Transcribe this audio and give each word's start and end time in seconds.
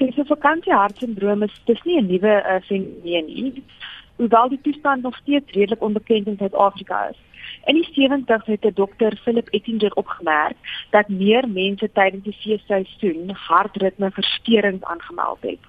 Dis 0.00 0.16
'n 0.16 0.32
vakansiehartsindroom 0.32 1.42
is 1.42 1.56
dis 1.64 1.82
nie 1.84 1.98
'n 2.00 2.06
nuwe 2.06 2.34
uh, 2.42 2.60
fenomeen 2.68 3.26
nie. 3.26 3.64
Hoewel 4.16 4.48
die 4.48 4.60
toestand 4.62 5.02
nog 5.02 5.16
steeds 5.16 5.52
redelik 5.52 5.82
onbekend 5.82 6.26
in 6.26 6.36
Suid-Afrika 6.38 7.08
is. 7.08 7.18
In 7.64 7.74
die 7.74 7.88
70's 7.98 8.46
het 8.46 8.64
'n 8.64 8.74
dokter 8.74 9.18
Philip 9.22 9.48
Ettinger 9.48 9.92
opgemerk 10.02 10.56
dat 10.90 11.08
meer 11.08 11.48
mense 11.48 11.92
tydens 11.92 12.24
die 12.24 12.36
feesseisoen 12.42 13.30
hartritmeversteurings 13.30 14.84
aangemeld 14.84 15.38
het. 15.40 15.62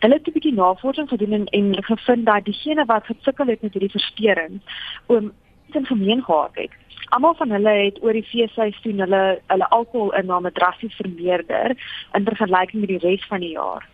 Hulle 0.00 0.14
het 0.14 0.26
'n 0.26 0.32
bietjie 0.32 0.54
navorsing 0.54 1.08
gedoen 1.08 1.32
en, 1.32 1.44
en 1.46 1.84
gevind 1.84 2.26
dat 2.26 2.44
diegene 2.44 2.84
wat 2.84 3.06
gesukkel 3.06 3.46
het 3.46 3.62
met 3.62 3.72
hierdie 3.72 3.96
versteurings, 3.98 4.62
oom 5.06 5.32
in 5.72 5.86
gemeen 5.86 6.22
gehad 6.22 6.54
het. 6.54 6.70
Almal 7.08 7.34
van 7.38 7.50
hulle 7.50 7.74
het 7.84 8.02
oor 8.02 8.12
die 8.12 8.26
feesseisoen 8.28 9.00
hulle 9.04 9.22
hulle 9.46 9.68
alkoholinname 9.76 10.52
drasties 10.52 10.96
vermeerder 11.00 11.76
in 12.16 12.26
vergelyking 12.28 12.82
met 12.84 12.92
die 12.94 13.02
res 13.04 13.24
van 13.30 13.40
die 13.44 13.54
jaar. 13.54 13.86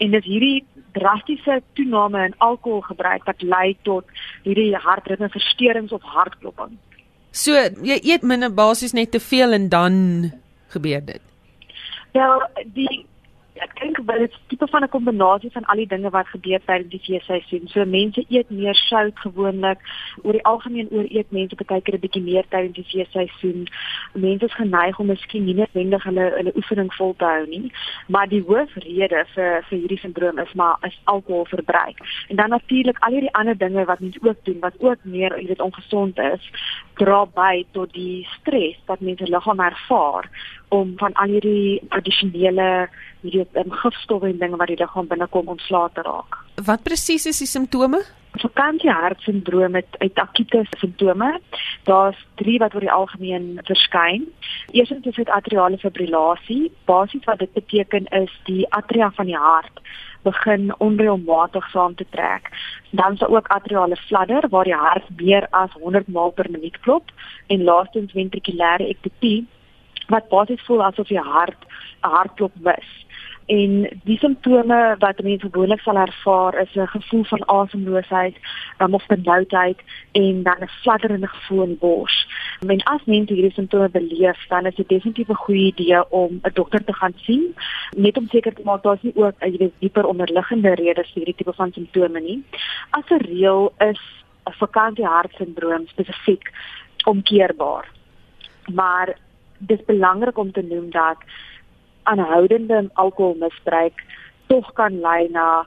En 0.00 0.14
dis 0.14 0.24
hierdie 0.24 0.64
drastiese 0.96 1.60
toename 1.78 2.24
in 2.30 2.36
alkoholgebruik 2.38 3.26
wat 3.28 3.42
lei 3.42 3.76
tot 3.82 4.06
hierdie 4.46 4.72
hartritmeversteurings 4.76 5.92
of 5.92 6.02
hartklopping. 6.02 6.78
So, 7.30 7.54
jy 7.86 8.00
eet 8.02 8.22
minder 8.26 8.50
basies 8.50 8.94
net 8.96 9.12
te 9.14 9.20
veel 9.22 9.52
en 9.54 9.68
dan 9.68 9.94
gebeur 10.72 11.04
dit. 11.04 11.22
Ja, 12.16 12.50
die 12.74 13.06
ek 13.64 13.74
dink 13.80 13.98
wel 14.06 14.18
dit 14.24 14.30
is 14.30 14.40
tipe 14.48 14.66
van 14.66 14.82
'n 14.84 14.88
kombinasie 14.88 15.50
van 15.52 15.64
al 15.64 15.76
die 15.76 15.86
dinge 15.86 16.10
wat 16.10 16.26
gebeur 16.26 16.60
tydens 16.64 16.90
die 16.90 17.04
feesseisoen. 17.06 17.68
So 17.68 17.84
mense 17.84 18.24
eet 18.28 18.50
meer 18.50 18.74
sout 18.74 19.18
gewoonlik. 19.18 19.78
Oor 20.22 20.32
die 20.32 20.44
algemeen 20.44 20.88
ooreet 20.90 21.30
mense 21.30 21.54
baie 21.56 21.80
keer 21.80 21.94
'n 21.94 22.04
bietjie 22.06 22.22
meer 22.22 22.44
tydens 22.48 22.74
die 22.74 22.84
feesseisoen. 22.92 23.68
Mense 24.14 24.44
is 24.44 24.54
geneig 24.54 24.98
om 24.98 25.06
miskien 25.06 25.44
nie 25.44 25.54
noodwendig 25.54 26.02
hulle 26.04 26.26
hulle 26.36 26.56
oefening 26.56 26.94
vol 26.94 27.14
te 27.16 27.24
hou 27.24 27.46
nie, 27.46 27.72
maar 28.08 28.28
die 28.28 28.42
hoofrede 28.42 29.24
vir 29.34 29.62
vir 29.68 29.78
hierdie 29.78 29.98
sindroom 29.98 30.38
is 30.38 30.52
maar 30.54 30.76
is 30.82 31.00
alkoholverbruik. 31.04 31.98
En 32.28 32.36
dan 32.36 32.50
natuurlik 32.50 32.98
al 32.98 33.12
hierdie 33.12 33.34
ander 33.34 33.58
dinge 33.58 33.84
wat 33.84 34.00
mense 34.00 34.18
ook 34.22 34.44
doen 34.44 34.60
wat 34.60 34.74
ook 34.78 34.98
meer, 35.04 35.40
jy 35.40 35.46
weet, 35.46 35.60
ongesond 35.60 36.18
is, 36.18 36.50
dra 36.94 37.24
by 37.24 37.64
tot 37.72 37.92
die 37.92 38.26
stres 38.40 38.76
wat 38.86 39.00
mense 39.00 39.24
liggaam 39.24 39.60
ervaar 39.60 40.28
om 40.68 40.92
van 40.96 41.12
al 41.12 41.28
hierdie 41.34 41.82
addisionele 43.20 43.46
hierdie 43.54 43.60
um, 43.60 43.70
gifstowwe 43.70 44.28
en 44.28 44.38
dinge 44.38 44.56
wat 44.56 44.68
die 44.68 44.76
liggaam 44.76 45.08
binnekom 45.08 45.48
ontslae 45.48 45.90
te 45.94 46.02
raak. 46.02 46.38
Wat 46.64 46.82
presies 46.82 47.26
is 47.26 47.38
die 47.38 47.46
simptome? 47.46 48.02
Vakantiehartsindroom 48.40 49.74
het 49.74 49.96
uit 49.98 50.14
akute 50.18 50.64
simptome. 50.78 51.40
Daar's 51.84 52.16
3 52.36 52.58
wat 52.58 52.74
oor 52.74 52.80
die 52.80 52.92
algemeen 52.92 53.60
verskyn. 53.64 54.28
Eerstens 54.72 55.06
is 55.06 55.14
dit 55.14 55.28
atriale 55.28 55.78
fibrillasie. 55.78 56.70
Basies 56.86 57.24
wat 57.24 57.38
dit 57.38 57.52
beteken 57.52 58.06
is 58.06 58.30
die 58.44 58.66
atria 58.70 59.10
van 59.10 59.26
die 59.26 59.36
hart 59.36 59.80
begin 60.22 60.68
onreëlmatig 60.78 61.70
saam 61.72 61.94
te 61.96 62.04
trek. 62.10 62.50
Dan 62.90 63.12
is 63.12 63.18
daar 63.18 63.32
ook 63.32 63.48
atriale 63.48 63.96
fladder 63.96 64.48
waar 64.48 64.64
die 64.64 64.76
hart 64.76 65.08
meer 65.16 65.46
as 65.50 65.72
100 65.72 66.08
maal 66.08 66.30
per 66.30 66.50
minuut 66.50 66.76
klop 66.80 67.10
en 67.48 67.64
laastens 67.64 68.12
ventrikulêre 68.12 68.88
ektopie 68.88 69.46
wat 70.10 70.28
basies 70.28 70.62
voel 70.66 70.82
asof 70.84 71.08
jy 71.08 71.22
hart 71.22 71.64
'n 72.02 72.12
hartklop 72.16 72.54
mis 72.66 72.88
en 73.50 73.72
die 74.06 74.18
simptome 74.18 74.78
wat 75.02 75.22
mense 75.26 75.48
gewoonlik 75.48 75.80
sal 75.82 75.98
ervaar 75.98 76.54
is 76.62 76.74
'n 76.74 76.86
gevoel 76.86 77.24
van 77.24 77.46
asemloosheid, 77.46 78.36
um, 78.78 78.94
of 78.94 79.06
benoudheid 79.06 79.78
en 80.12 80.42
dan 80.42 80.60
'n 80.60 80.74
fladderende 80.82 81.26
gevoel 81.26 81.62
in 81.62 81.78
bors. 81.78 82.26
En 82.66 82.82
as 82.82 83.04
mense 83.04 83.32
hierdie 83.32 83.52
simptome 83.52 83.88
beleef, 83.88 84.46
dan 84.48 84.66
is 84.66 84.74
dit 84.74 84.88
definitief 84.88 85.28
'n 85.28 85.44
goeie 85.44 85.72
idee 85.72 86.10
om 86.10 86.40
'n 86.42 86.50
dokter 86.52 86.84
te 86.84 86.92
gaan 86.92 87.14
sien, 87.16 87.54
net 87.96 88.16
om 88.16 88.28
seker 88.28 88.54
te 88.54 88.62
maak 88.64 88.82
daar's 88.82 89.02
nie 89.02 89.16
ook 89.16 89.34
'n 89.40 89.52
jy 89.52 89.58
weet 89.58 89.72
dieper 89.78 90.06
onderliggende 90.06 90.74
redes 90.74 91.10
vir 91.12 91.22
hierdie 91.22 91.34
tipe 91.34 91.52
van 91.52 91.72
simptome 91.72 92.20
nie. 92.20 92.44
As 92.90 93.04
'n 93.10 93.24
reël 93.24 93.72
is 93.78 94.00
'n 94.46 94.52
vakantiehartsindroom 94.52 95.86
spesifiek 95.86 96.52
omkeerbaar. 97.04 97.88
Maar 98.72 99.16
dis 99.58 99.84
belangrik 99.86 100.38
om 100.38 100.52
te 100.52 100.62
noem 100.62 100.90
dat 100.90 101.16
aanhoudende 102.02 102.88
alkoholmisbruik 102.94 104.04
tog 104.46 104.72
kan 104.72 105.00
lei 105.00 105.28
na 105.30 105.66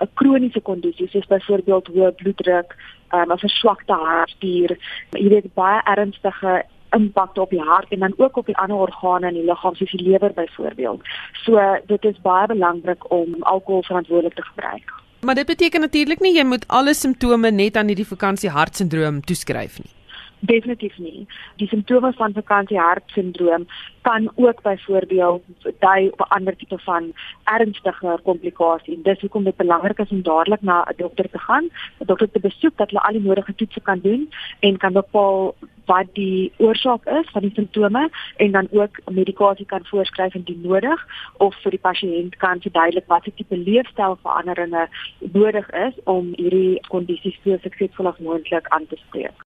'n 0.00 0.08
kroniese 0.14 0.60
kondisie 0.60 1.08
soos 1.08 1.26
byvoorbeeld 1.26 1.86
hoë 1.88 2.12
bloeddruk, 2.20 2.76
um, 3.12 3.32
'n 3.32 3.38
verswakte 3.38 3.92
hartspier, 3.92 4.78
jy 5.10 5.28
weet 5.28 5.54
baie 5.54 5.80
ernstige 5.84 6.64
impak 6.96 7.36
op 7.38 7.50
die 7.50 7.62
hart 7.62 7.92
en 7.92 7.98
dan 7.98 8.14
ook 8.16 8.36
op 8.36 8.46
die 8.46 8.56
ander 8.56 8.76
organe 8.76 9.28
in 9.28 9.34
die 9.34 9.44
liggaam 9.44 9.74
soos 9.74 9.90
die 9.90 10.02
lewer 10.02 10.32
byvoorbeeld. 10.34 11.00
So 11.44 11.78
dit 11.86 12.04
is 12.04 12.20
baie 12.22 12.46
belangrik 12.46 13.10
om 13.10 13.36
alkohol 13.40 13.82
verantwoordelik 13.82 14.34
te 14.34 14.42
gebruik. 14.42 14.92
Maar 15.20 15.34
dit 15.34 15.46
beteken 15.46 15.80
natuurlik 15.80 16.20
nie 16.20 16.34
jy 16.36 16.44
moet 16.44 16.68
alle 16.68 16.94
simptome 16.94 17.50
net 17.50 17.76
aan 17.76 17.86
hierdie 17.86 18.08
vakansie 18.08 18.50
hartsindroom 18.50 19.20
toeskryf 19.20 19.78
nie. 19.78 19.99
Definitief 20.40 20.98
nie. 20.98 21.26
Die 21.60 21.68
simptome 21.68 22.12
van 22.16 22.32
vakantiehartsindroom 22.32 23.66
kan 24.02 24.30
ook 24.34 24.62
byvoorbeeld 24.62 25.42
dui 25.78 26.08
op 26.08 26.20
'n 26.20 26.32
ander 26.36 26.56
tipe 26.56 26.78
van 26.78 27.12
ernstiger 27.44 28.20
komplikasie. 28.22 29.02
Dis 29.02 29.20
hoekom 29.20 29.44
dit 29.44 29.56
belangrik 29.56 29.98
is 29.98 30.10
om 30.10 30.22
dadelik 30.22 30.62
na 30.62 30.84
'n 30.84 30.94
dokter 30.96 31.30
te 31.30 31.38
gaan, 31.38 31.64
'n 31.98 32.06
dokter 32.06 32.30
te 32.30 32.40
besoek 32.40 32.76
dat 32.76 32.90
hulle 32.90 33.02
al 33.02 33.12
die 33.12 33.22
nodige 33.22 33.54
toetse 33.54 33.80
kan 33.80 34.00
doen 34.00 34.32
en 34.60 34.76
kan 34.76 34.92
bepaal 34.92 35.54
wat 35.84 36.06
die 36.12 36.52
oorsaak 36.56 37.06
is 37.06 37.30
van 37.30 37.42
die 37.42 37.54
simptome 37.54 38.10
en 38.36 38.50
dan 38.50 38.68
ook 38.70 39.00
medikasie 39.10 39.66
kan 39.66 39.84
voorskryf 39.84 40.34
indien 40.34 40.60
nodig 40.60 41.06
of 41.36 41.56
vir 41.62 41.70
die 41.70 41.84
pasiënt 41.88 42.36
kan 42.36 42.60
verduidelik 42.60 43.06
wat 43.06 43.24
se 43.24 43.34
tipe 43.34 43.56
leefstylveranderinge 43.56 44.88
nodig 45.18 45.70
is 45.70 45.94
om 46.04 46.32
hierdie 46.36 46.80
kondisies 46.88 47.38
so 47.44 47.56
suksesvol 47.62 48.12
as 48.12 48.18
moontlik 48.18 48.68
aan 48.68 48.86
te 48.86 48.96
spreek. 49.06 49.46